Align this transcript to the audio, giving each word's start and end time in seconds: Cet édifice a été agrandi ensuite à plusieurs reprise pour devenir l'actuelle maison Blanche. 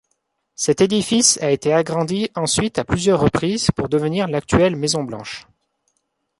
Cet 0.55 0.81
édifice 0.81 1.37
a 1.43 1.51
été 1.51 1.71
agrandi 1.73 2.31
ensuite 2.33 2.79
à 2.79 2.83
plusieurs 2.83 3.19
reprise 3.19 3.69
pour 3.75 3.87
devenir 3.87 4.27
l'actuelle 4.27 4.75
maison 4.75 5.03
Blanche. 5.03 5.45